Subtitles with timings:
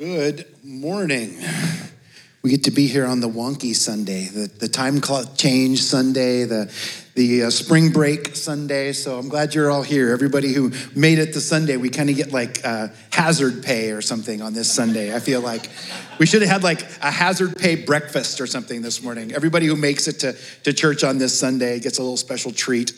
[0.00, 1.36] Good morning.
[2.40, 6.44] We get to be here on the wonky Sunday, the, the time clock change Sunday,
[6.44, 6.72] the,
[7.16, 8.94] the uh, spring break Sunday.
[8.94, 10.08] So I'm glad you're all here.
[10.08, 14.00] Everybody who made it to Sunday, we kind of get like uh, hazard pay or
[14.00, 15.14] something on this Sunday.
[15.14, 15.68] I feel like
[16.18, 19.34] we should have had like a hazard pay breakfast or something this morning.
[19.34, 22.94] Everybody who makes it to, to church on this Sunday gets a little special treat.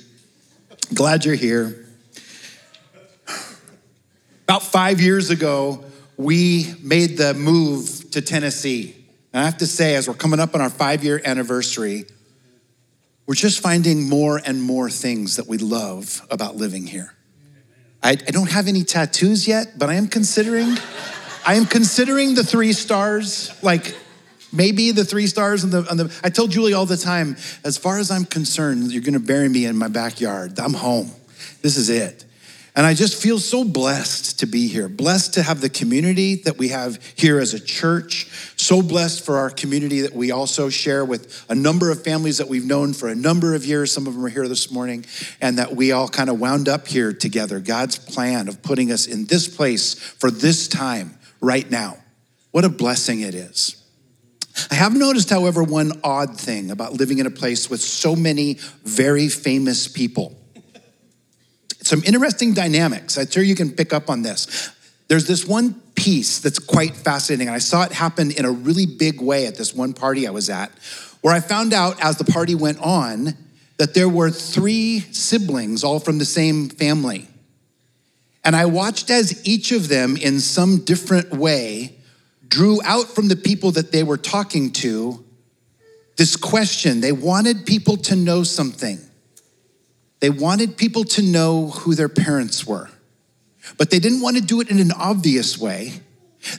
[0.95, 1.85] Glad you're here.
[4.45, 5.85] About five years ago,
[6.17, 8.95] we made the move to Tennessee.
[9.33, 12.05] And I have to say, as we're coming up on our five year anniversary,
[13.27, 17.15] we're just finding more and more things that we love about living here.
[18.03, 20.77] I, I don't have any tattoos yet, but I am considering.
[21.47, 23.97] I am considering the three stars, like
[24.53, 26.21] maybe the three stars on the, on the.
[26.23, 29.67] I tell Julie all the time, as far as I'm concerned, you're gonna bury me
[29.67, 30.59] in my backyard.
[30.59, 31.11] I'm home.
[31.63, 32.25] This is it.
[32.75, 36.57] And I just feel so blessed to be here, blessed to have the community that
[36.57, 41.05] we have here as a church, so blessed for our community that we also share
[41.05, 43.93] with a number of families that we've known for a number of years.
[43.93, 45.05] Some of them are here this morning,
[45.39, 47.61] and that we all kind of wound up here together.
[47.61, 51.99] God's plan of putting us in this place for this time right now.
[52.53, 53.77] What a blessing it is.
[54.71, 58.55] I have noticed, however, one odd thing about living in a place with so many
[58.83, 60.39] very famous people
[61.83, 63.19] some interesting dynamics.
[63.19, 64.71] I'm sure you can pick up on this.
[65.09, 68.87] There's this one piece that's quite fascinating, and I saw it happen in a really
[68.87, 70.71] big way at this one party I was at,
[71.21, 73.35] where I found out as the party went on
[73.77, 77.29] that there were three siblings, all from the same family.
[78.45, 81.97] And I watched as each of them, in some different way,
[82.49, 85.25] drew out from the people that they were talking to
[86.17, 87.01] this question.
[87.01, 88.99] They wanted people to know something.
[90.23, 92.89] They wanted people to know who their parents were,
[93.77, 95.95] but they didn't want to do it in an obvious way.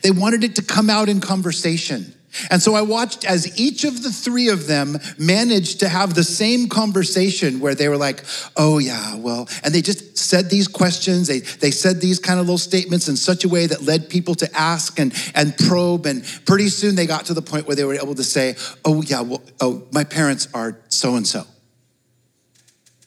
[0.02, 2.14] They wanted it to come out in conversation.
[2.52, 6.26] And so I watched as each of the three of them managed to have the
[6.26, 8.26] same conversation where they were like,
[8.58, 11.28] oh, yeah, well, and they just said these questions.
[11.30, 14.36] They, they said these kind of little statements in such a way that led people
[14.36, 16.06] to ask and, and probe.
[16.06, 19.02] And pretty soon they got to the point where they were able to say, oh,
[19.04, 21.46] yeah, well, oh, my parents are so and so.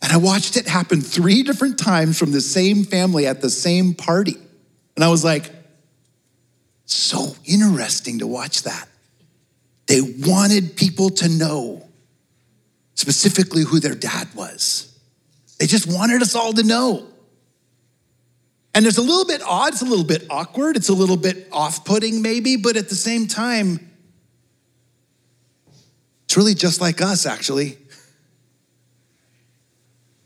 [0.03, 3.95] And I watched it happen three different times from the same family at the same
[3.95, 4.37] party.
[4.95, 5.51] And I was like,
[6.85, 8.89] so interesting to watch that.
[9.87, 11.89] They wanted people to know
[12.95, 14.93] specifically who their dad was.
[15.59, 17.07] They just wanted us all to know.
[18.75, 21.49] And it's a little bit odd, it's a little bit awkward, it's a little bit
[21.51, 23.91] off putting, maybe, but at the same time,
[26.25, 27.79] it's really just like us, actually.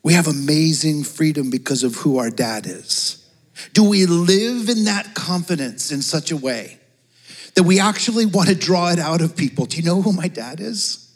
[0.03, 3.16] We have amazing freedom because of who our dad is.
[3.75, 6.78] Do we live in that confidence in such a way
[7.55, 9.66] that we actually want to draw it out of people?
[9.66, 11.12] Do you know who my dad is?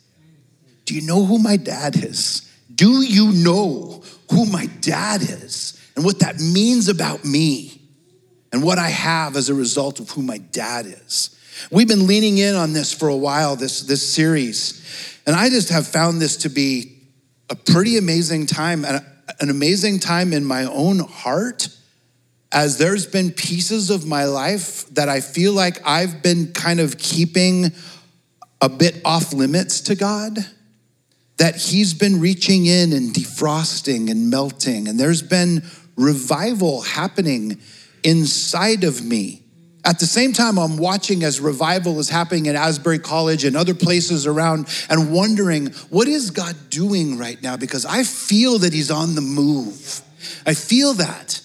[0.85, 2.51] Do you know who my dad is?
[2.75, 7.81] Do you know who my dad is and what that means about me
[8.53, 11.31] and what I have as a result of who my dad is?
[11.71, 15.71] We've been leaning in on this for a while, this, this series, and I just
[15.71, 16.94] have found this to be
[17.55, 21.69] a pretty amazing time, an amazing time in my own heart
[22.51, 26.99] as there's been pieces of my life that I feel like I've been kind of
[26.99, 27.71] keeping
[28.61, 30.37] a bit off limits to God,
[31.37, 34.89] that He's been reaching in and defrosting and melting.
[34.89, 35.63] And there's been
[35.97, 37.61] revival happening
[38.03, 39.44] inside of me
[39.85, 43.75] at the same time, I'm watching as revival is happening at Asbury College and other
[43.75, 47.57] places around and wondering, what is God doing right now?
[47.57, 50.01] Because I feel that He's on the move.
[50.47, 51.41] I feel that.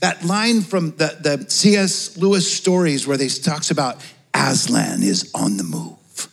[0.00, 2.18] That line from the, the C.S.
[2.18, 6.28] Lewis stories where they talks about Aslan is on the move.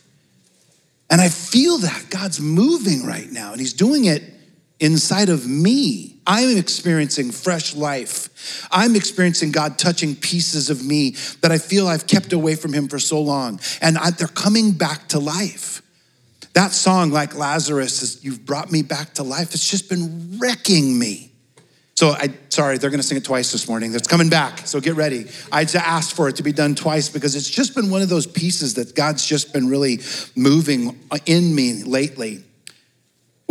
[1.08, 4.24] And I feel that God's moving right now, and He's doing it
[4.80, 6.11] inside of me.
[6.26, 8.68] I'm experiencing fresh life.
[8.70, 12.88] I'm experiencing God touching pieces of me that I feel I've kept away from Him
[12.88, 13.60] for so long.
[13.80, 15.82] And I, they're coming back to life.
[16.54, 19.54] That song, like Lazarus, is, You've brought me back to life.
[19.54, 21.32] It's just been wrecking me.
[21.94, 23.94] So I sorry, they're gonna sing it twice this morning.
[23.94, 24.66] It's coming back.
[24.66, 25.26] So get ready.
[25.50, 28.08] I just asked for it to be done twice because it's just been one of
[28.08, 30.00] those pieces that God's just been really
[30.34, 32.44] moving in me lately.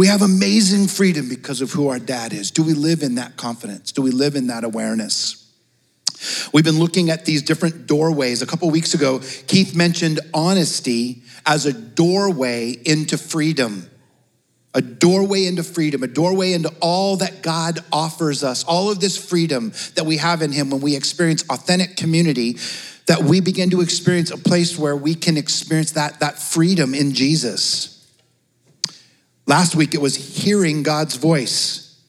[0.02, 2.50] We have amazing freedom because of who our dad is.
[2.50, 3.92] Do we live in that confidence?
[3.92, 5.48] Do we live in that awareness?
[6.52, 8.42] We've been looking at these different doorways.
[8.42, 13.92] A couple weeks ago, Keith mentioned honesty as a doorway into freedom.
[14.74, 19.24] A doorway into freedom, a doorway into all that God offers us, all of this
[19.24, 22.58] freedom that we have in Him when we experience authentic community
[23.06, 27.14] that we begin to experience a place where we can experience that, that freedom in
[27.14, 28.01] Jesus.
[29.52, 32.00] Last week it was hearing God's voice.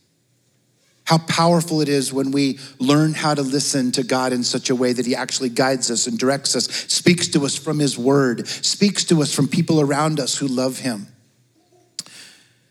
[1.02, 4.76] How powerful it is when we learn how to listen to God in such a
[4.76, 8.46] way that He actually guides us and directs us, speaks to us from His Word,
[8.46, 11.08] speaks to us from people around us who love Him.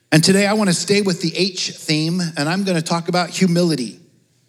[0.10, 3.10] And today I want to stay with the H theme, and I'm going to talk
[3.10, 4.00] about humility.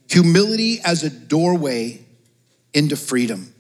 [0.09, 2.07] Humility as a doorway
[2.73, 3.53] into freedom.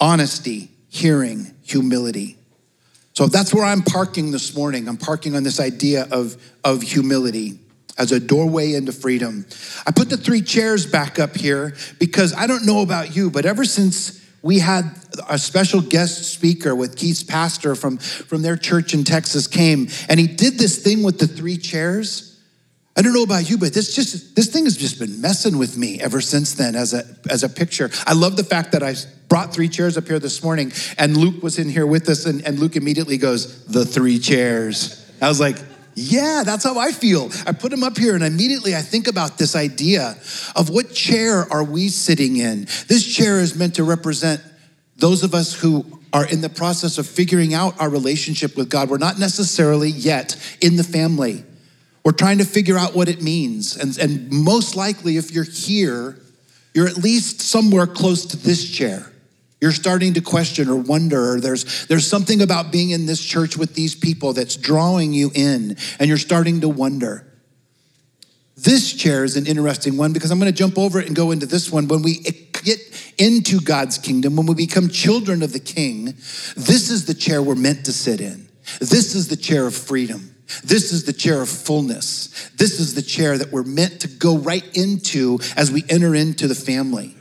[0.00, 2.36] Honesty, hearing, humility.
[3.14, 4.88] So that's where I'm parking this morning.
[4.88, 7.58] I'm parking on this idea of, of humility
[7.98, 9.44] as a doorway into freedom.
[9.86, 13.44] I put the three chairs back up here because I don't know about you, but
[13.44, 14.84] ever since we had
[15.28, 20.18] a special guest speaker with Keith's pastor from, from their church in Texas came, and
[20.18, 22.31] he did this thing with the three chairs.
[22.94, 25.78] I don't know about you, but this just this thing has just been messing with
[25.78, 27.90] me ever since then as a as a picture.
[28.06, 28.94] I love the fact that I
[29.28, 32.46] brought three chairs up here this morning, and Luke was in here with us, and,
[32.46, 35.10] and Luke immediately goes, the three chairs.
[35.22, 35.56] I was like,
[35.94, 37.30] yeah, that's how I feel.
[37.46, 40.16] I put them up here and immediately I think about this idea
[40.56, 42.64] of what chair are we sitting in?
[42.88, 44.40] This chair is meant to represent
[44.96, 48.90] those of us who are in the process of figuring out our relationship with God.
[48.90, 51.44] We're not necessarily yet in the family.
[52.04, 53.76] We're trying to figure out what it means.
[53.76, 56.18] And, and most likely, if you're here,
[56.74, 59.12] you're at least somewhere close to this chair.
[59.60, 63.56] You're starting to question or wonder, or there's, there's something about being in this church
[63.56, 67.24] with these people that's drawing you in, and you're starting to wonder.
[68.56, 71.30] This chair is an interesting one because I'm going to jump over it and go
[71.30, 71.86] into this one.
[71.86, 72.18] When we
[72.64, 72.80] get
[73.18, 76.06] into God's kingdom, when we become children of the king,
[76.56, 78.48] this is the chair we're meant to sit in.
[78.80, 80.31] This is the chair of freedom.
[80.64, 82.50] This is the chair of fullness.
[82.56, 86.48] This is the chair that we're meant to go right into as we enter into
[86.48, 87.16] the family.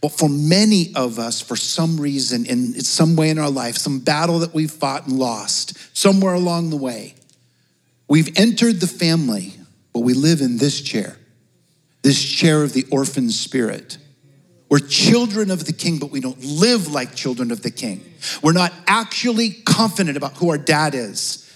[0.00, 4.00] But for many of us, for some reason, in some way in our life, some
[4.00, 7.14] battle that we've fought and lost, somewhere along the way,
[8.08, 9.54] we've entered the family,
[9.92, 11.16] but we live in this chair,
[12.02, 13.98] this chair of the orphan spirit.
[14.70, 18.02] We're children of the king, but we don't live like children of the king.
[18.42, 21.49] We're not actually confident about who our dad is.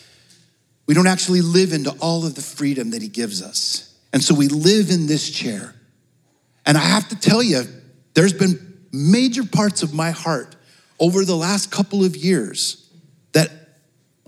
[0.86, 3.96] We don't actually live into all of the freedom that he gives us.
[4.12, 5.74] And so we live in this chair.
[6.66, 7.64] And I have to tell you,
[8.14, 10.56] there's been major parts of my heart
[11.00, 12.90] over the last couple of years
[13.32, 13.50] that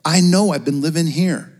[0.04, 1.52] I know I've been living here.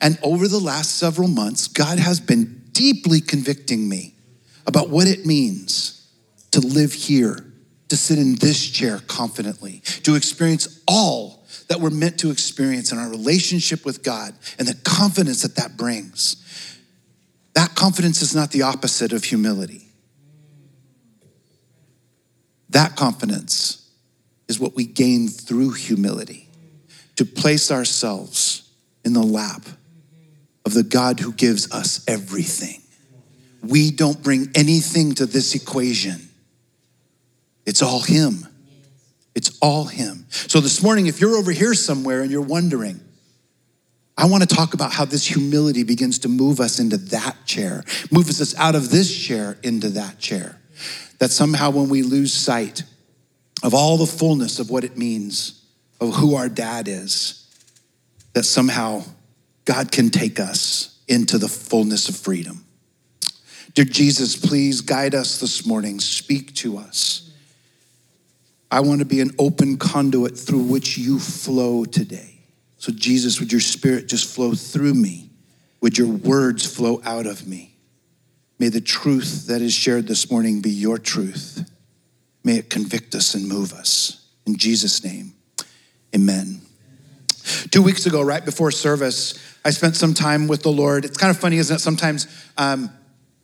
[0.00, 4.14] And over the last several months, God has been deeply convicting me
[4.66, 6.10] about what it means
[6.50, 7.44] to live here,
[7.88, 12.98] to sit in this chair confidently, to experience all that we're meant to experience in
[12.98, 16.36] our relationship with God and the confidence that that brings.
[17.54, 19.88] That confidence is not the opposite of humility.
[22.70, 23.88] That confidence
[24.48, 26.48] is what we gain through humility
[27.16, 28.70] to place ourselves
[29.04, 29.62] in the lap
[30.64, 32.82] of the God who gives us everything.
[33.62, 36.28] We don't bring anything to this equation,
[37.64, 38.46] it's all Him.
[39.36, 40.26] It's all Him.
[40.30, 43.00] So this morning, if you're over here somewhere and you're wondering,
[44.16, 47.84] I want to talk about how this humility begins to move us into that chair,
[48.10, 50.58] moves us out of this chair into that chair
[51.18, 52.82] that somehow when we lose sight
[53.62, 55.62] of all the fullness of what it means,
[56.00, 57.46] of who our dad is,
[58.32, 59.02] that somehow
[59.64, 62.64] God can take us into the fullness of freedom.
[63.74, 67.25] Dear Jesus, please guide us this morning, speak to us.
[68.70, 72.40] I want to be an open conduit through which you flow today.
[72.78, 75.30] So, Jesus, would your spirit just flow through me?
[75.80, 77.74] Would your words flow out of me?
[78.58, 81.70] May the truth that is shared this morning be your truth.
[82.42, 84.26] May it convict us and move us.
[84.46, 85.34] In Jesus' name,
[86.14, 86.60] amen.
[87.70, 91.04] Two weeks ago, right before service, I spent some time with the Lord.
[91.04, 91.80] It's kind of funny, isn't it?
[91.80, 92.90] Sometimes, um,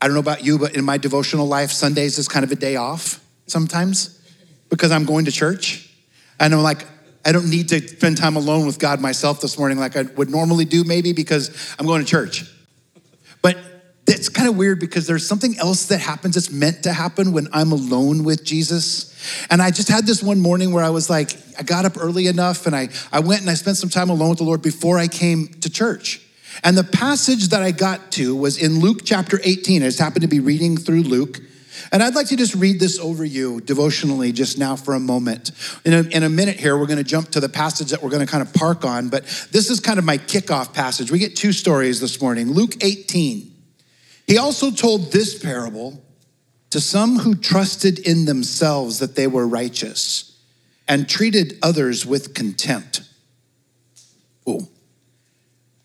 [0.01, 2.57] I don't know about you, but in my devotional life, Sundays is kind of a
[2.57, 4.22] day off sometimes
[4.73, 5.87] because I'm going to church.
[6.41, 6.87] And I'm like,
[7.27, 10.31] I don't need to spend time alone with God myself this morning like I would
[10.31, 12.51] normally do, maybe because I'm going to church.
[13.43, 13.59] But
[14.07, 17.49] it's kind of weird because there's something else that happens that's meant to happen when
[17.53, 19.15] I'm alone with Jesus.
[19.51, 22.27] And I just had this one morning where I was like, I got up early
[22.27, 24.99] enough and I, I went and I spent some time alone with the Lord before
[24.99, 26.27] I came to church.
[26.65, 29.83] And the passage that I got to was in Luke chapter 18.
[29.83, 31.41] I just happened to be reading through Luke.
[31.91, 35.51] And I'd like to just read this over you devotionally just now for a moment.
[35.85, 38.11] In a, in a minute here, we're going to jump to the passage that we're
[38.11, 41.11] going to kind of park on, but this is kind of my kickoff passage.
[41.11, 42.53] We get two stories this morning.
[42.53, 43.53] Luke 18.
[44.27, 46.03] He also told this parable
[46.71, 50.39] to some who trusted in themselves that they were righteous
[50.89, 53.03] and treated others with contempt.
[54.47, 54.69] Oh,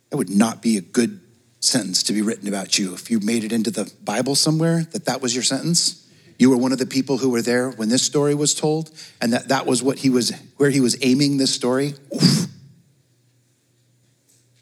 [0.10, 1.20] that would not be a good
[1.60, 5.06] sentence to be written about you if you made it into the Bible somewhere that
[5.06, 6.08] that was your sentence.
[6.38, 9.34] You were one of the people who were there when this story was told, and
[9.34, 11.96] that that was what he was where he was aiming this story.
[12.14, 12.48] Oof.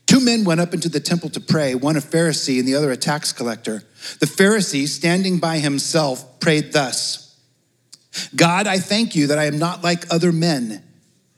[0.05, 2.91] Two men went up into the temple to pray, one a Pharisee and the other
[2.91, 3.83] a tax collector.
[4.21, 7.25] The Pharisee, standing by himself, prayed thus
[8.33, 10.81] God, I thank you that I am not like other men,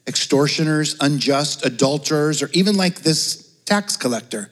[0.06, 4.52] extortioners, unjust, adulterers, or even like this tax collector.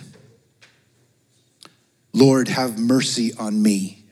[2.13, 4.03] Lord, have mercy on me,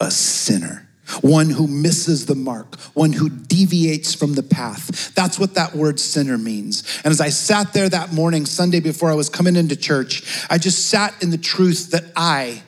[0.00, 0.88] a sinner
[1.22, 5.14] one who misses the mark, one who deviates from the path.
[5.14, 7.00] That's what that word sinner means.
[7.04, 10.58] And as I sat there that morning, Sunday before I was coming into church, I
[10.58, 12.62] just sat in the truth that I,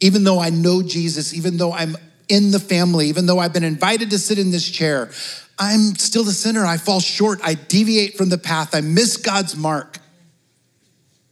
[0.00, 1.96] even though I know Jesus, even though I'm
[2.28, 5.10] in the family, even though I've been invited to sit in this chair,
[5.58, 6.66] I'm still a sinner.
[6.66, 7.40] I fall short.
[7.42, 8.74] I deviate from the path.
[8.74, 9.98] I miss God's mark.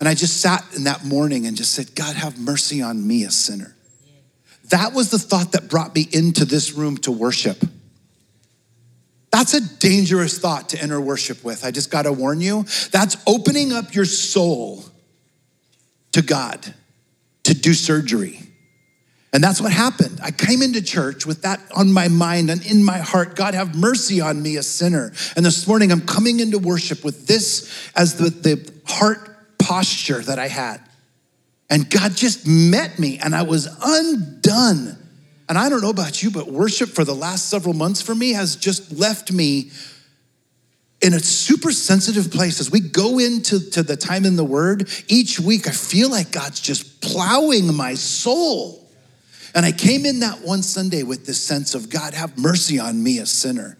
[0.05, 3.25] And I just sat in that morning and just said, God, have mercy on me,
[3.25, 3.75] a sinner.
[4.69, 7.65] That was the thought that brought me into this room to worship.
[9.33, 11.65] That's a dangerous thought to enter worship with.
[11.65, 12.65] I just got to warn you.
[12.93, 14.85] That's opening up your soul
[16.13, 16.75] to God
[17.45, 18.41] to do surgery.
[19.33, 20.21] And that's what happened.
[20.23, 23.37] I came into church with that on my mind and in my heart.
[23.37, 25.15] God, have mercy on me, a sinner.
[25.35, 29.31] And this morning, I'm coming into worship with this as the, the heart
[29.65, 30.81] posture that I had.
[31.71, 34.99] And God just met me, and I was undone.
[35.49, 38.33] And I don't know about you, but worship for the last several months for me
[38.33, 39.71] has just left me
[41.01, 42.61] in a super sensitive place.
[42.61, 46.33] As we go into to the time in the Word, each week I feel like
[46.33, 48.89] God's just plowing my soul.
[49.55, 53.03] And I came in that one Sunday with this sense of God, have mercy on
[53.03, 53.79] me, a sinner.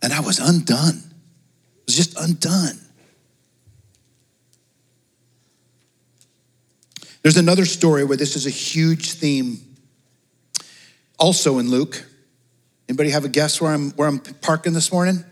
[0.00, 1.02] And I was undone.
[1.02, 2.78] I was just undone.
[7.26, 9.58] There's another story where this is a huge theme,
[11.18, 12.06] also in Luke.
[12.88, 15.24] Anybody have a guess where I'm where I'm parking this morning?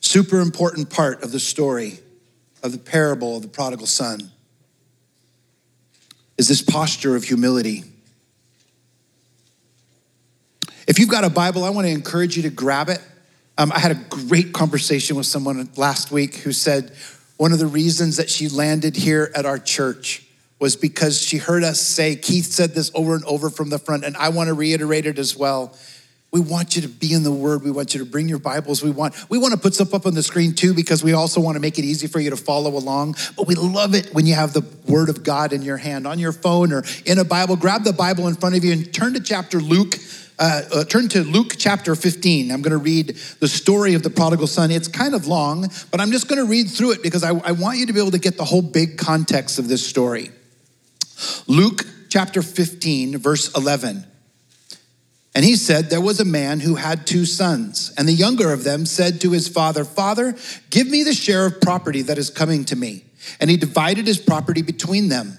[0.00, 1.98] Super important part of the story
[2.62, 4.30] of the parable of the prodigal son
[6.36, 7.84] is this posture of humility.
[10.86, 13.00] If you've got a Bible, I want to encourage you to grab it.
[13.56, 16.92] Um, I had a great conversation with someone last week who said,
[17.38, 20.26] one of the reasons that she landed here at our church
[20.58, 24.04] was because she heard us say, Keith said this over and over from the front,
[24.04, 25.74] and I want to reiterate it as well.
[26.30, 27.62] We want you to be in the word.
[27.62, 28.82] We want you to bring your Bibles.
[28.82, 31.40] We want, we want to put stuff up on the screen too, because we also
[31.40, 33.14] want to make it easy for you to follow along.
[33.36, 36.18] But we love it when you have the word of God in your hand, on
[36.18, 37.56] your phone or in a Bible.
[37.56, 39.94] Grab the Bible in front of you and turn to chapter Luke
[40.38, 42.50] uh, uh, turn to Luke chapter 15.
[42.50, 44.70] I'm going to read the story of the prodigal son.
[44.70, 47.52] It's kind of long, but I'm just going to read through it because I, I
[47.52, 50.30] want you to be able to get the whole big context of this story.
[51.46, 54.04] Luke chapter 15, verse 11.
[55.34, 58.64] And he said, There was a man who had two sons, and the younger of
[58.64, 60.36] them said to his father, Father,
[60.70, 63.04] give me the share of property that is coming to me.
[63.40, 65.38] And he divided his property between them.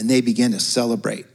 [0.00, 1.26] And they began to celebrate.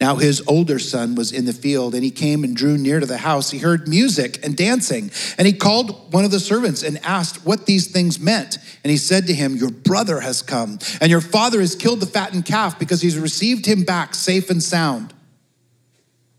[0.00, 3.06] Now his older son was in the field, and he came and drew near to
[3.06, 3.50] the house.
[3.50, 7.66] He heard music and dancing, and he called one of the servants and asked what
[7.66, 8.58] these things meant.
[8.82, 12.06] And he said to him, Your brother has come, and your father has killed the
[12.06, 15.12] fattened calf because he's received him back safe and sound.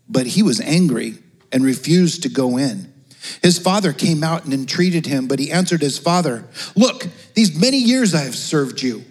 [0.08, 1.18] But he was angry
[1.50, 2.92] and refused to go in.
[3.40, 7.78] His father came out and entreated him, but he answered his father, Look, these many
[7.78, 9.04] years I have served you.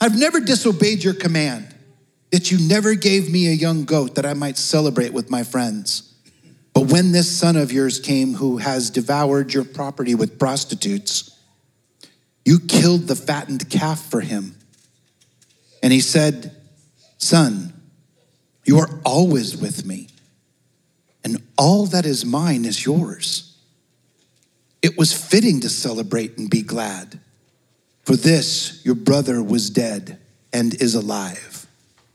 [0.00, 1.71] I've never disobeyed your command
[2.32, 6.14] that you never gave me a young goat that I might celebrate with my friends.
[6.72, 11.38] But when this son of yours came who has devoured your property with prostitutes,
[12.46, 14.56] you killed the fattened calf for him.
[15.82, 16.56] And he said,
[17.18, 17.74] Son,
[18.64, 20.08] you are always with me,
[21.22, 23.58] and all that is mine is yours.
[24.80, 27.20] It was fitting to celebrate and be glad,
[28.04, 30.18] for this your brother was dead
[30.52, 31.51] and is alive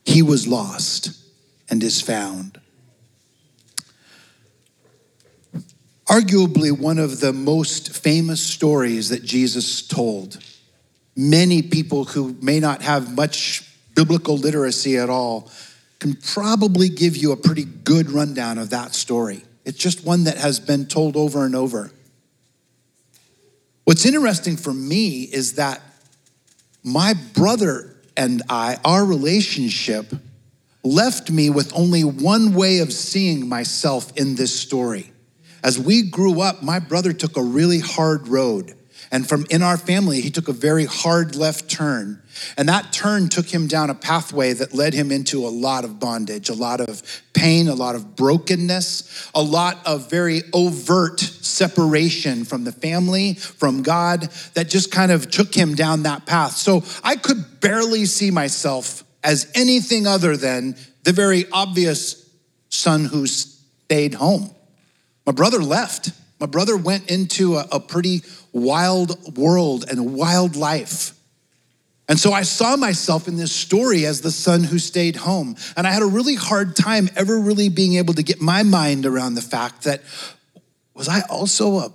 [0.07, 1.11] he was lost
[1.69, 2.61] and is found.
[6.07, 10.37] Arguably, one of the most famous stories that Jesus told.
[11.17, 15.51] Many people who may not have much biblical literacy at all
[15.99, 19.43] can probably give you a pretty good rundown of that story.
[19.65, 21.91] It's just one that has been told over and over.
[23.83, 25.81] What's interesting for me is that
[26.81, 30.11] my brother and I, our relationship
[30.83, 35.11] left me with only one way of seeing myself in this story.
[35.63, 38.76] As we grew up, my brother took a really hard road.
[39.11, 42.21] And from in our family, he took a very hard left turn.
[42.57, 45.99] And that turn took him down a pathway that led him into a lot of
[45.99, 47.01] bondage, a lot of
[47.33, 53.81] pain, a lot of brokenness, a lot of very overt separation from the family, from
[53.81, 56.53] God, that just kind of took him down that path.
[56.53, 62.29] So I could barely see myself as anything other than the very obvious
[62.69, 64.53] son who stayed home.
[65.25, 66.11] My brother left.
[66.39, 71.13] My brother went into a, a pretty wild world and wild life.
[72.09, 75.55] And so I saw myself in this story as the son who stayed home.
[75.75, 79.05] And I had a really hard time ever really being able to get my mind
[79.05, 80.01] around the fact that
[80.93, 81.91] was I also a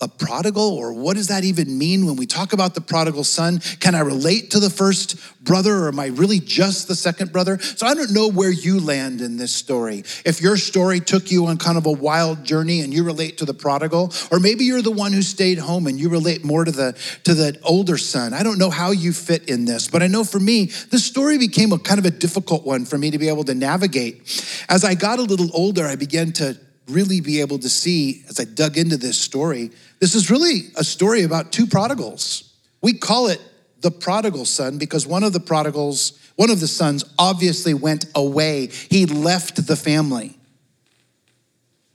[0.00, 3.60] a prodigal, or what does that even mean when we talk about the prodigal son?
[3.80, 7.58] Can I relate to the first brother, or am I really just the second brother?
[7.58, 10.04] So I don't know where you land in this story.
[10.26, 13.46] If your story took you on kind of a wild journey and you relate to
[13.46, 16.72] the prodigal, or maybe you're the one who stayed home and you relate more to
[16.72, 16.92] the
[17.24, 18.34] to the older son.
[18.34, 21.38] I don't know how you fit in this, but I know for me, the story
[21.38, 24.20] became a kind of a difficult one for me to be able to navigate.
[24.68, 28.38] As I got a little older, I began to really be able to see as
[28.38, 29.70] I dug into this story.
[30.00, 32.54] This is really a story about two prodigals.
[32.82, 33.40] We call it
[33.80, 38.68] the prodigal son because one of the prodigals, one of the sons, obviously went away.
[38.90, 40.36] He left the family.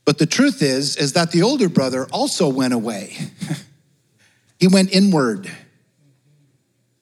[0.04, 3.16] But the truth is, is that the older brother also went away.
[4.60, 5.50] he went inward.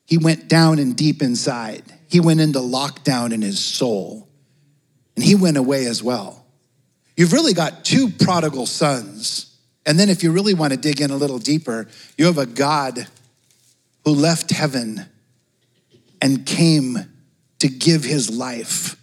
[0.05, 1.83] He went down and deep inside.
[2.07, 4.27] He went into lockdown in his soul.
[5.15, 6.45] And he went away as well.
[7.19, 9.57] You've really got two prodigal sons.
[9.85, 12.45] And then, if you really want to dig in a little deeper, you have a
[12.45, 13.07] God
[14.05, 15.05] who left heaven
[16.21, 16.97] and came
[17.59, 18.95] to give his life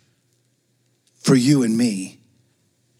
[1.18, 2.18] for you and me.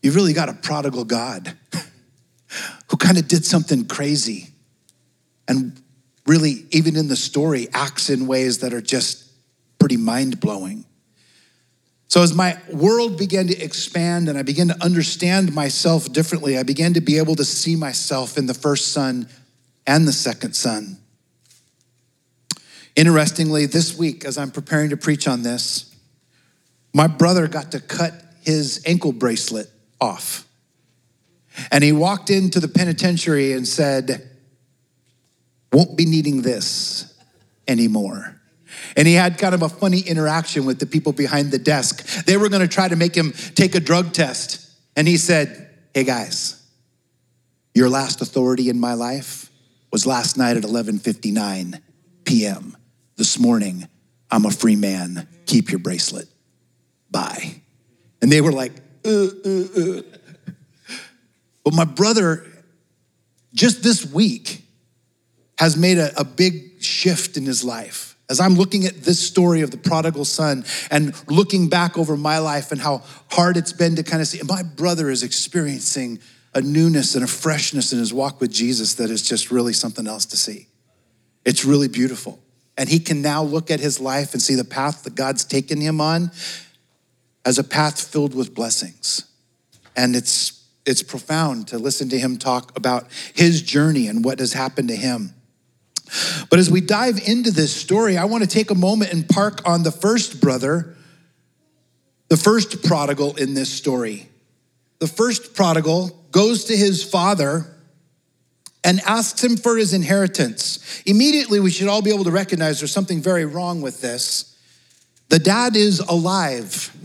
[0.03, 1.57] You've really got a prodigal God
[2.91, 4.49] who kind of did something crazy
[5.49, 5.81] and
[6.27, 9.25] really, even in the story, acts in ways that are just
[9.79, 10.85] pretty mind blowing.
[12.17, 16.63] So, as my world began to expand and I began to understand myself differently, I
[16.63, 19.29] began to be able to see myself in the first son
[19.87, 20.97] and the second son.
[22.97, 25.95] Interestingly, this week, as I'm preparing to preach on this,
[26.95, 29.69] my brother got to cut his ankle bracelet
[30.01, 30.49] off.
[31.71, 34.27] And he walked into the penitentiary and said,
[35.71, 37.15] Won't be needing this
[37.69, 38.36] anymore.
[38.97, 42.25] And he had kind of a funny interaction with the people behind the desk.
[42.25, 44.71] They were going to try to make him take a drug test.
[44.97, 46.63] And he said, Hey guys,
[47.75, 49.51] your last authority in my life
[49.91, 51.81] was last night at 11:59
[52.25, 52.77] p.m.
[53.17, 53.89] This morning,
[54.31, 55.27] I'm a free man.
[55.47, 56.29] Keep your bracelet.
[57.11, 57.63] Bye.
[58.21, 58.73] And they were like,
[59.05, 60.03] uh, uh, uh.
[61.65, 62.47] But my brother
[63.55, 64.63] just this week
[65.59, 68.16] has made a, a big shift in his life.
[68.29, 72.39] As I'm looking at this story of the prodigal son and looking back over my
[72.39, 76.19] life and how hard it's been to kind of see, my brother is experiencing
[76.53, 80.09] a newness and a freshness in his walk with Jesus that is just really something
[80.09, 80.67] else to see.
[81.45, 82.41] It's really beautiful.
[82.77, 85.81] And he can now look at his life and see the path that God's taken
[85.81, 86.31] him on
[87.45, 89.31] as a path filled with blessings.
[89.95, 90.53] And it's
[90.85, 94.97] it's profound to listen to him talk about his journey and what has happened to
[94.97, 95.35] him.
[96.51, 99.61] But as we dive into this story, I want to take a moment and park
[99.67, 100.97] on the first brother,
[102.29, 104.29] the first prodigal in this story.
[104.99, 107.67] The first prodigal goes to his father
[108.85, 111.03] and asks him for his inheritance.
[111.07, 114.57] Immediately, we should all be able to recognize there's something very wrong with this.
[115.29, 116.97] The dad is alive,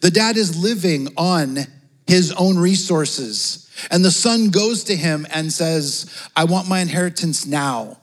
[0.00, 1.58] the dad is living on
[2.06, 3.64] his own resources.
[3.90, 7.98] And the son goes to him and says, I want my inheritance now.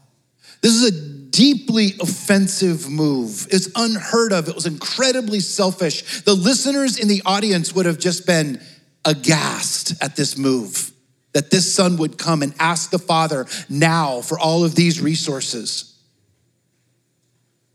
[0.65, 3.45] This is a deeply offensive move.
[3.51, 4.49] It's unheard of.
[4.49, 6.23] It was incredibly selfish.
[6.23, 8.59] The listeners in the audience would have just been
[9.05, 10.91] aghast at this move
[11.33, 16.01] that this son would come and ask the father now for all of these resources.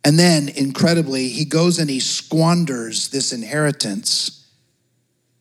[0.05, 4.50] And then, incredibly, he goes and he squanders this inheritance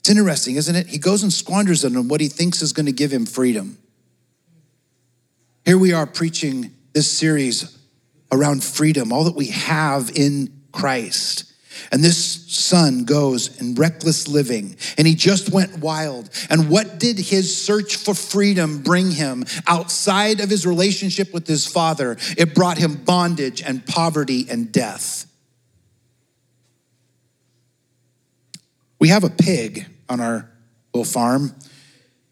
[0.02, 0.86] it's interesting, isn't it?
[0.86, 3.80] He goes and squanders it on what he thinks is going to give him freedom.
[5.66, 7.78] Here we are preaching this series
[8.32, 11.46] around freedom, all that we have in Christ.
[11.92, 16.30] And this son goes in reckless living, and he just went wild.
[16.50, 21.66] And what did his search for freedom bring him outside of his relationship with his
[21.66, 22.18] father?
[22.38, 25.26] It brought him bondage and poverty and death.
[29.00, 30.50] We have a pig on our
[30.94, 31.56] little farm.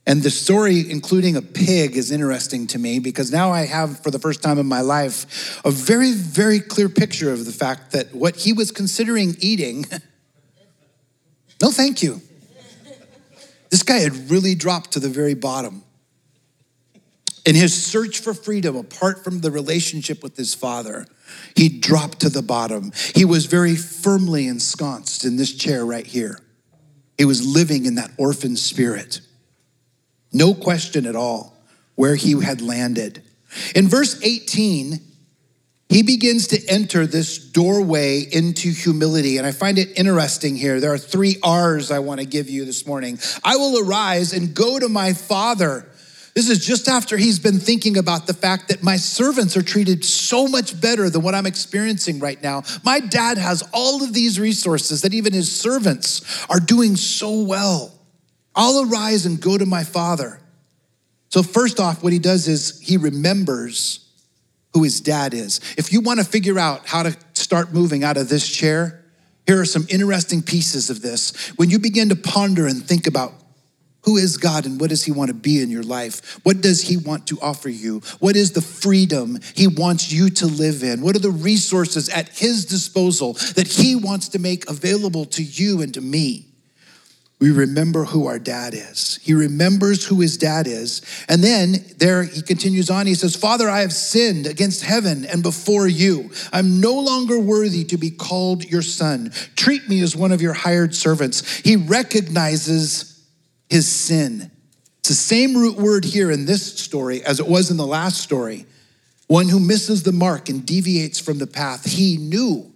[0.08, 4.10] And the story, including a pig, is interesting to me because now I have, for
[4.10, 8.15] the first time in my life, a very, very clear picture of the fact that
[8.15, 9.86] what he was considering eating,
[11.62, 12.22] no thank you.
[13.70, 15.84] This guy had really dropped to the very bottom.
[17.46, 21.06] In his search for freedom, apart from the relationship with his father,
[21.54, 22.93] he dropped to the bottom.
[23.13, 26.39] He was very firmly ensconced in this chair right here.
[27.17, 29.20] He was living in that orphan spirit.
[30.38, 31.58] No question at all
[31.95, 33.23] where he had landed.
[33.73, 35.00] In verse 18,
[35.89, 39.38] he begins to enter this doorway into humility.
[39.38, 40.80] And I find it interesting here.
[40.80, 43.17] There are three R's I want to give you this morning.
[43.43, 45.88] I will arise and go to my father
[46.38, 50.06] this is just after he's been thinking about the fact that my servants are treated
[50.06, 52.62] so much better than what I'm experiencing right now.
[52.84, 57.96] My dad has all of these resources that even his servants are doing so well.
[58.58, 60.41] I'll arise and go to my father.
[61.30, 64.10] So, first off, what he does is he remembers
[64.74, 65.62] who his dad is.
[65.78, 69.06] If you want to figure out how to start moving out of this chair,
[69.46, 71.50] here are some interesting pieces of this.
[71.58, 73.34] When you begin to ponder and think about
[74.02, 76.39] who is God and what does He want to be in your life?
[76.43, 78.02] What does He want to offer you?
[78.20, 81.02] What is the freedom He wants you to live in?
[81.02, 85.82] What are the resources at His disposal that He wants to make available to you
[85.82, 86.46] and to me?
[87.39, 89.19] We remember who our dad is.
[89.21, 91.04] He remembers who his dad is.
[91.30, 93.06] And then there he continues on.
[93.06, 96.32] He says, Father, I have sinned against heaven and before you.
[96.52, 99.32] I'm no longer worthy to be called your son.
[99.56, 101.58] Treat me as one of your hired servants.
[101.58, 103.23] He recognizes
[103.69, 104.50] his sin.
[105.00, 108.19] It's the same root word here in this story as it was in the last
[108.19, 108.65] story.
[109.28, 111.86] One who misses the mark and deviates from the path.
[111.86, 112.73] He knew,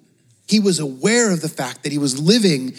[0.48, 2.76] he was aware of the fact that he was living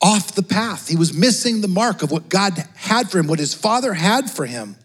[0.00, 0.88] off the path.
[0.88, 4.30] He was missing the mark of what God had for him, what his father had
[4.30, 4.76] for him.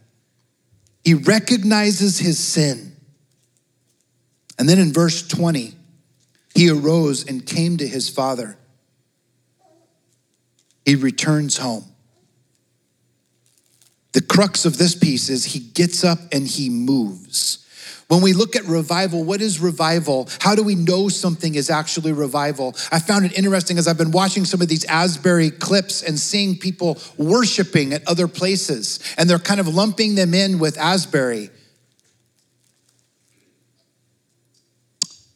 [1.04, 2.96] He recognizes his sin.
[4.58, 5.74] And then in verse 20,
[6.56, 8.58] he arose and came to his father.
[10.86, 11.86] He returns home.
[14.14, 17.63] The crux of this piece is he gets up and he moves.
[18.08, 20.30] When we look at revival, what is revival?
[20.40, 22.76] How do we know something is actually revival?
[22.92, 26.58] I found it interesting as I've been watching some of these Asbury clips and seeing
[26.58, 31.50] people worshiping at other places, and they're kind of lumping them in with Asbury.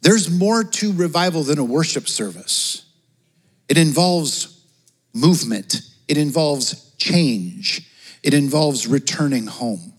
[0.02, 2.86] There's more to revival than a worship service.
[3.68, 4.66] It involves
[5.14, 7.92] movement, it involves change,
[8.24, 9.97] it involves returning home.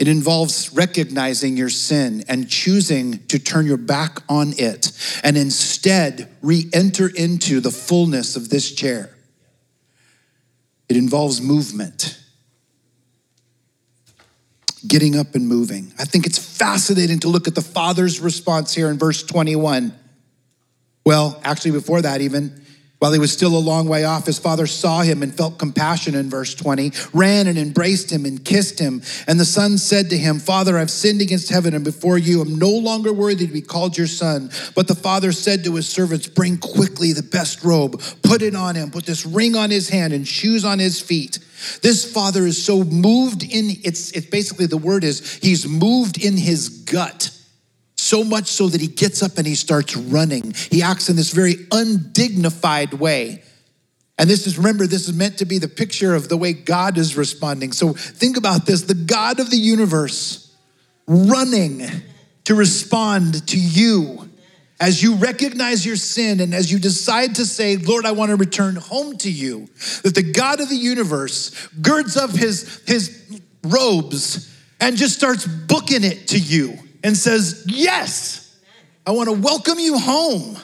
[0.00, 6.34] It involves recognizing your sin and choosing to turn your back on it and instead
[6.40, 9.14] re enter into the fullness of this chair.
[10.88, 12.16] It involves movement.
[14.86, 15.92] getting up and moving.
[15.98, 19.92] I think it's fascinating to look at the father's response here in verse 21.
[21.04, 22.59] Well, actually, before that, even,
[23.00, 26.14] while he was still a long way off, his father saw him and felt compassion
[26.14, 29.00] in verse 20, ran and embraced him and kissed him.
[29.26, 32.42] And the son said to him, Father, I've sinned against heaven and before you.
[32.42, 34.50] I'm no longer worthy to be called your son.
[34.74, 38.74] But the father said to his servants, Bring quickly the best robe, put it on
[38.74, 41.38] him, put this ring on his hand and shoes on his feet.
[41.80, 46.36] This father is so moved in, it's, it's basically the word is, he's moved in
[46.36, 47.30] his gut
[48.10, 50.52] so much so that he gets up and he starts running.
[50.68, 53.44] He acts in this very undignified way.
[54.18, 56.98] And this is, remember, this is meant to be the picture of the way God
[56.98, 57.70] is responding.
[57.70, 60.52] So think about this the God of the universe
[61.06, 61.86] running
[62.44, 64.28] to respond to you
[64.80, 68.36] as you recognize your sin and as you decide to say, Lord, I want to
[68.36, 69.68] return home to you,
[70.02, 76.02] that the God of the universe girds up his, his robes and just starts booking
[76.02, 78.58] it to you and says, Yes,
[79.06, 80.56] I want to welcome you home.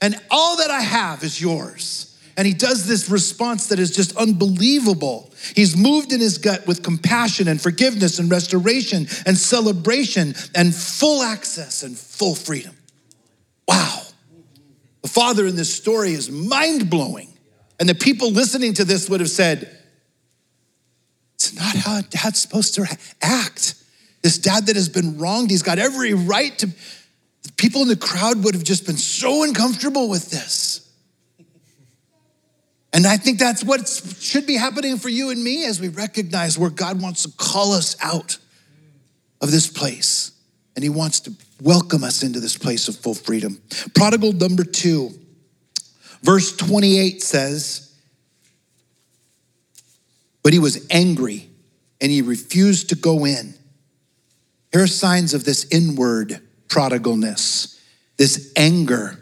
[0.00, 2.04] And all that I have is yours.
[2.36, 5.32] And he does this response that is just unbelievable.
[5.56, 11.22] He's moved in his gut with compassion and forgiveness and restoration and celebration and full
[11.22, 12.76] access and full freedom.
[13.66, 14.02] Wow.
[15.02, 17.28] The father in this story is mind blowing.
[17.80, 19.76] And the people listening to this would have said,
[21.34, 22.86] It's not how dad's supposed to
[23.20, 23.74] act.
[24.22, 26.70] This dad that has been wronged, he's got every right to.
[27.56, 30.88] People in the crowd would have just been so uncomfortable with this.
[32.92, 36.58] And I think that's what should be happening for you and me as we recognize
[36.58, 38.38] where God wants to call us out
[39.40, 40.32] of this place.
[40.74, 43.60] And he wants to welcome us into this place of full freedom.
[43.94, 45.10] Prodigal number two,
[46.22, 47.92] verse 28 says,
[50.42, 51.48] But he was angry
[52.00, 53.54] and he refused to go in.
[54.72, 57.78] Here are signs of this inward prodigalness,
[58.16, 59.18] this anger.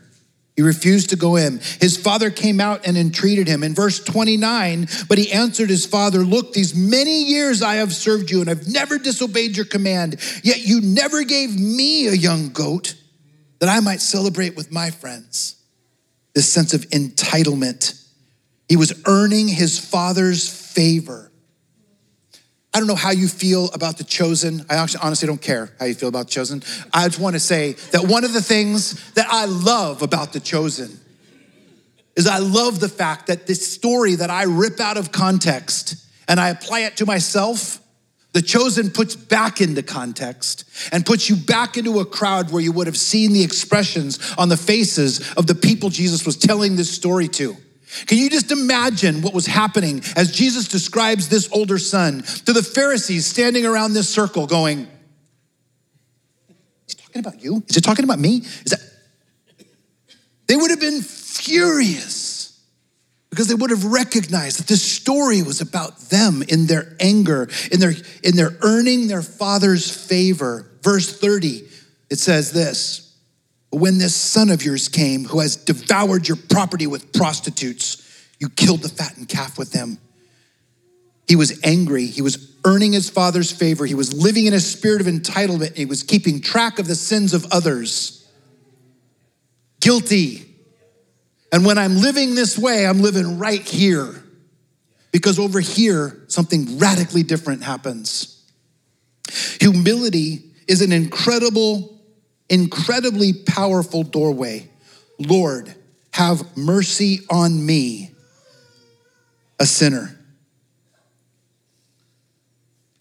[0.56, 1.61] He refused to go in.
[1.80, 3.62] His father came out and entreated him.
[3.62, 8.30] In verse 29, but he answered his father, Look, these many years I have served
[8.30, 12.94] you, and I've never disobeyed your command, yet you never gave me a young goat
[13.59, 15.56] that I might celebrate with my friends.
[16.35, 18.02] This sense of entitlement.
[18.68, 21.30] He was earning his father's favor.
[22.76, 24.66] I don't know how you feel about the chosen.
[24.68, 26.62] I actually honestly don't care how you feel about the chosen.
[26.92, 30.40] I just want to say that one of the things that I love about the
[30.40, 30.90] chosen
[32.16, 36.38] is I love the fact that this story that I rip out of context and
[36.38, 37.80] I apply it to myself,
[38.34, 42.72] the chosen puts back into context and puts you back into a crowd where you
[42.72, 46.94] would have seen the expressions on the faces of the people Jesus was telling this
[46.94, 47.56] story to.
[48.06, 52.62] Can you just imagine what was happening as Jesus describes this older son to the
[52.62, 54.87] Pharisees standing around this circle going,
[56.88, 57.62] Is he talking about you?
[57.68, 58.38] Is he talking about me?
[58.38, 58.80] Is that
[60.46, 62.37] they would have been furious
[63.30, 67.80] because they would have recognized that this story was about them in their anger, in
[67.80, 70.70] their in their earning their father's favor.
[70.82, 71.68] Verse 30,
[72.11, 73.05] it says this
[73.70, 78.02] when this son of yours came who has devoured your property with prostitutes,
[78.38, 79.98] you killed the fattened calf with him.
[81.26, 82.07] He was angry.
[82.07, 83.85] He was earning his father's favor.
[83.85, 85.76] He was living in a spirit of entitlement.
[85.76, 88.29] He was keeping track of the sins of others.
[89.81, 90.44] Guilty.
[91.52, 94.22] And when I'm living this way, I'm living right here.
[95.11, 98.44] Because over here, something radically different happens.
[99.61, 101.95] Humility is an incredible
[102.48, 104.70] incredibly powerful doorway.
[105.18, 105.74] Lord,
[106.12, 108.11] have mercy on me,
[109.59, 110.18] a sinner.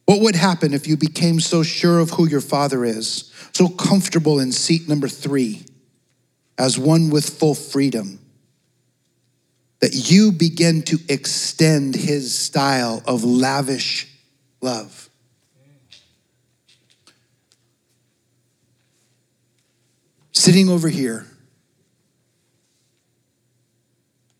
[0.05, 4.39] What would happen if you became so sure of who your father is, so comfortable
[4.39, 5.65] in seat number three,
[6.57, 8.19] as one with full freedom,
[9.79, 14.07] that you begin to extend his style of lavish
[14.61, 15.04] love?
[20.35, 21.25] Sitting over here,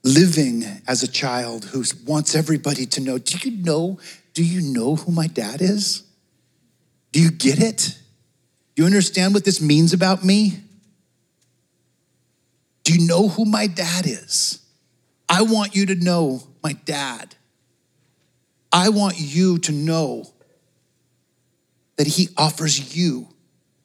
[0.04, 3.98] living as a child who wants everybody to know do you know
[4.36, 6.04] do you know who my dad is?
[7.14, 7.98] Do you get it?
[8.76, 10.60] Do you understand what this means about me?
[12.84, 14.60] Do you know who my dad is?
[15.30, 17.36] I want you to know my dad.
[18.74, 20.26] I want you to know
[21.96, 23.30] that he offers you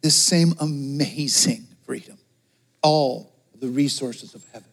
[0.02, 1.69] this same amazing
[2.82, 4.68] all the resources of heaven.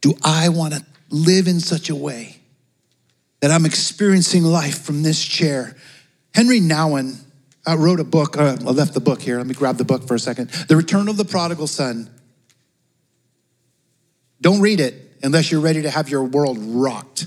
[0.00, 2.36] Do I want to live in such a way
[3.40, 5.76] that I'm experiencing life from this chair
[6.34, 7.16] Henri Nouwen
[7.66, 8.36] uh, wrote a book.
[8.36, 9.38] Uh, I left the book here.
[9.38, 10.50] Let me grab the book for a second.
[10.50, 12.08] The Return of the Prodigal Son.
[14.40, 17.26] Don't read it unless you're ready to have your world rocked.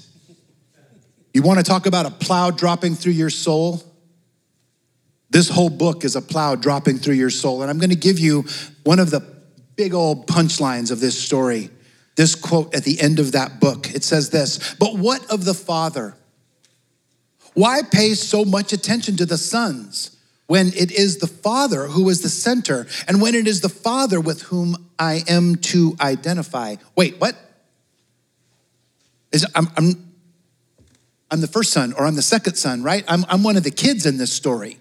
[1.34, 3.84] You want to talk about a plow dropping through your soul?
[5.30, 7.62] This whole book is a plow dropping through your soul.
[7.62, 8.46] And I'm going to give you
[8.84, 9.22] one of the
[9.76, 11.70] big old punchlines of this story.
[12.16, 13.94] This quote at the end of that book.
[13.94, 16.16] It says this But what of the Father?
[17.54, 20.16] Why pay so much attention to the sons
[20.48, 24.22] when it is the Father who is the center and when it is the Father
[24.22, 26.76] with whom I am to identify?
[26.96, 27.36] Wait, what?
[29.32, 30.14] Is, I'm, I'm,
[31.30, 33.04] I'm the first son or I'm the second son, right?
[33.08, 34.78] I'm, I'm one of the kids in this story.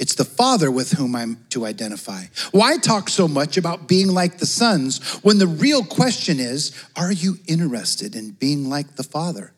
[0.00, 2.24] It's the Father with whom I'm to identify.
[2.52, 7.12] Why talk so much about being like the sons when the real question is are
[7.12, 9.52] you interested in being like the Father?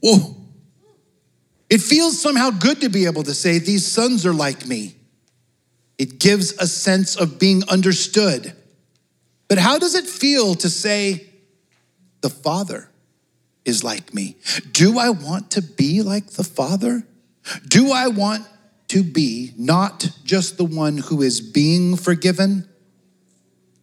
[0.00, 0.36] Whoa.
[1.70, 4.96] It feels somehow good to be able to say, These sons are like me.
[5.96, 8.52] It gives a sense of being understood.
[9.46, 11.24] But how does it feel to say,
[12.20, 12.90] The Father
[13.64, 14.38] is like me?
[14.72, 17.06] Do I want to be like the Father?
[17.68, 18.44] Do I want
[18.88, 22.68] to be not just the one who is being forgiven,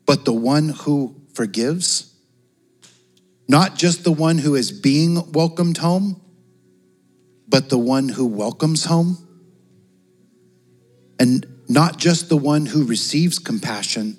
[0.06, 2.14] but the one who forgives?
[3.48, 6.22] Not just the one who is being welcomed home,
[7.48, 9.18] but the one who welcomes home?
[11.20, 14.18] And not just the one who receives compassion,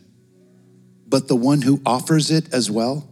[1.07, 3.09] but the one who offers it as well?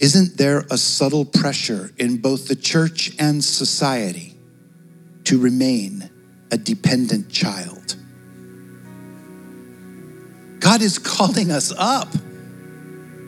[0.00, 4.31] Isn't there a subtle pressure in both the church and society
[5.24, 6.10] to remain
[6.50, 7.96] a dependent child.
[10.60, 12.08] God is calling us up.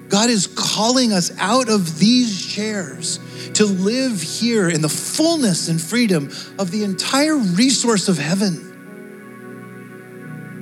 [0.08, 3.18] God is calling us out of these chairs
[3.54, 8.70] to live here in the fullness and freedom of the entire resource of heaven.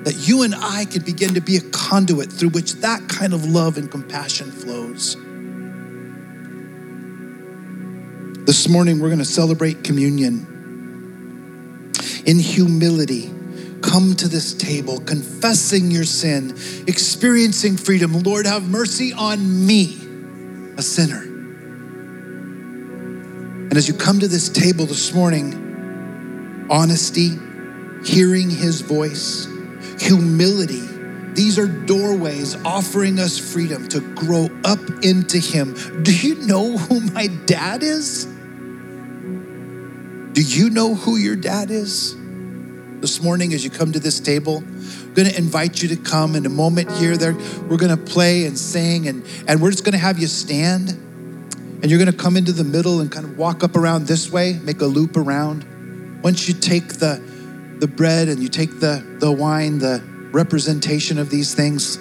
[0.05, 3.45] That you and I can begin to be a conduit through which that kind of
[3.45, 5.17] love and compassion flows.
[8.47, 10.52] This morning, we're going to celebrate communion
[12.25, 13.31] in humility,
[13.83, 16.51] come to this table, confessing your sin,
[16.87, 18.13] experiencing freedom.
[18.23, 19.99] Lord, have mercy on me,
[20.77, 21.23] a sinner.
[23.73, 27.31] And as you come to this table this morning, honesty,
[28.05, 29.47] hearing his voice,
[29.99, 30.83] humility,
[31.35, 35.75] these are doorways offering us freedom to grow up into him.
[36.03, 38.27] Do you know who my dad is?
[40.43, 42.17] Do you know who your dad is?
[43.01, 46.35] This morning, as you come to this table, I'm going to invite you to come
[46.35, 47.17] in a moment here.
[47.17, 47.35] There,
[47.69, 50.89] we're going to play and sing, and, and we're just going to have you stand.
[50.89, 54.33] And you're going to come into the middle and kind of walk up around this
[54.33, 56.23] way, make a loop around.
[56.25, 57.23] Once you take the,
[57.79, 60.03] the bread and you take the, the wine, the
[60.33, 61.99] representation of these things,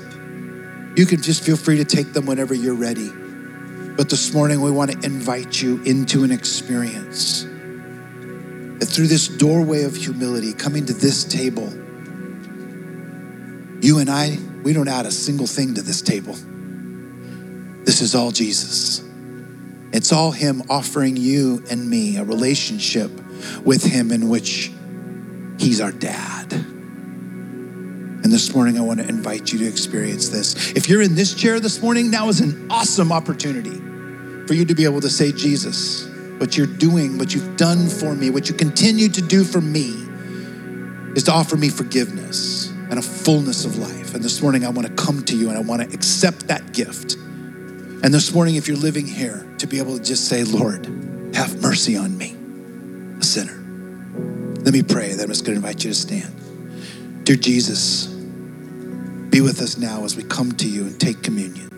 [0.98, 3.12] you can just feel free to take them whenever you're ready.
[3.96, 7.46] But this morning, we want to invite you into an experience
[8.88, 11.70] through this doorway of humility, coming to this table,
[13.84, 16.34] you and I, we don't add a single thing to this table.
[17.84, 19.04] This is all Jesus.
[19.92, 23.12] It's all Him offering you and me a relationship
[23.64, 24.72] with Him in which
[25.58, 26.54] He's our dad.
[26.54, 30.72] And this morning, I want to invite you to experience this.
[30.74, 33.78] If you're in this chair this morning, now is an awesome opportunity
[34.48, 36.06] for you to be able to say, Jesus,
[36.42, 39.90] what you're doing, what you've done for me, what you continue to do for me
[41.16, 44.16] is to offer me forgiveness and a fullness of life.
[44.16, 46.74] And this morning, I want to come to you and I want to accept that
[46.74, 47.14] gift.
[47.14, 50.88] And this morning, if you're living here, to be able to just say, Lord,
[51.36, 52.36] have mercy on me,
[53.20, 53.54] a sinner.
[54.64, 55.14] Let me pray.
[55.14, 57.24] Then I'm just going to invite you to stand.
[57.24, 61.71] Dear Jesus, be with us now as we come to you and take communion.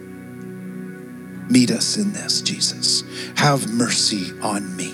[1.53, 3.03] Meet us in this, Jesus.
[3.35, 4.91] Have mercy on me,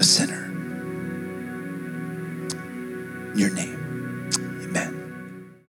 [0.00, 0.46] a sinner.
[3.34, 3.77] In your name.